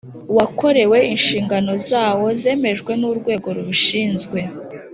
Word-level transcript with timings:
Wakorewe 0.37 0.99
inshingano 1.13 1.71
zawo 1.89 2.25
zemejwe 2.41 2.91
n’ 2.99 3.03
urwego 3.09 3.47
rubishinzwe 3.55 4.39